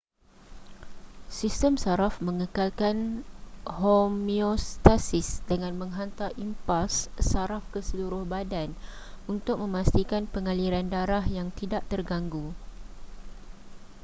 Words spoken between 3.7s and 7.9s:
homeostasis dengan menghantar impuls saraf ke